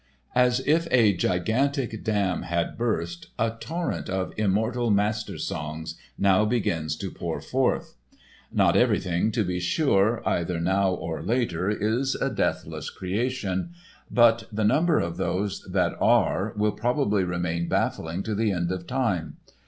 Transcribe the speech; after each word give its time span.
As 0.33 0.61
if 0.65 0.87
a 0.89 1.13
gigantic 1.13 2.03
dam 2.03 2.41
had 2.41 2.75
burst, 2.75 3.27
a 3.37 3.51
torrent 3.59 4.09
of 4.09 4.33
immortal 4.35 4.89
mastersongs 4.89 5.93
now 6.17 6.43
begins 6.43 6.95
to 6.95 7.11
pour 7.11 7.39
forth. 7.39 7.93
Not 8.51 8.75
everything, 8.75 9.31
to 9.33 9.43
be 9.43 9.59
sure, 9.59 10.27
either 10.27 10.59
now 10.59 10.89
or 10.91 11.21
later 11.21 11.69
is 11.69 12.15
a 12.15 12.31
deathless 12.31 12.89
creation 12.89 13.73
but 14.09 14.45
the 14.51 14.63
number 14.65 14.99
of 14.99 15.17
those 15.17 15.61
that 15.71 15.93
are 16.01 16.51
will 16.57 16.71
probably 16.71 17.23
remain 17.23 17.67
baffling 17.67 18.23
to 18.23 18.33
the 18.33 18.51
end 18.51 18.71
of 18.71 18.87
time. 18.87 19.37